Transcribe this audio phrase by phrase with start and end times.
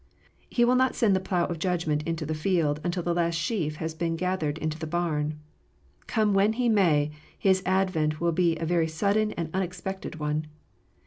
[0.49, 3.75] He will not send the plough of judgment into the field till the last sheaf
[3.75, 5.39] has been gathered into the barn.
[6.07, 10.47] Come when He may, His advent will be a very sudden and unexpected one.